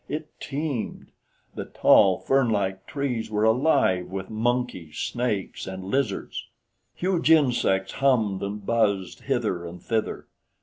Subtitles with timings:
[0.09, 1.11] It teemed.
[1.53, 6.47] The tall, fernlike trees were alive with monkeys, snakes, and lizards.
[6.95, 10.25] Huge insects hummed and buzzed hither and thither.